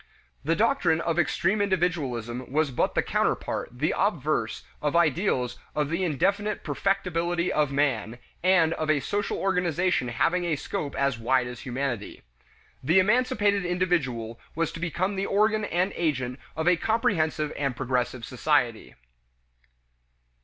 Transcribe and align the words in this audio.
The 0.43 0.55
doctrine 0.55 0.99
of 0.99 1.19
extreme 1.19 1.61
individualism 1.61 2.51
was 2.51 2.71
but 2.71 2.95
the 2.95 3.03
counterpart, 3.03 3.69
the 3.71 3.93
obverse, 3.95 4.63
of 4.81 4.95
ideals 4.95 5.59
of 5.75 5.89
the 5.91 6.03
indefinite 6.03 6.63
perfectibility 6.63 7.53
of 7.53 7.71
man 7.71 8.17
and 8.41 8.73
of 8.73 8.89
a 8.89 8.99
social 8.99 9.37
organization 9.37 10.07
having 10.07 10.43
a 10.43 10.55
scope 10.55 10.95
as 10.95 11.19
wide 11.19 11.45
as 11.45 11.59
humanity. 11.59 12.23
The 12.81 12.97
emancipated 12.97 13.63
individual 13.63 14.39
was 14.55 14.71
to 14.71 14.79
become 14.79 15.15
the 15.17 15.27
organ 15.27 15.65
and 15.65 15.93
agent 15.95 16.39
of 16.55 16.67
a 16.67 16.77
comprehensive 16.77 17.53
and 17.55 17.75
progressive 17.75 18.25
society. 18.25 18.95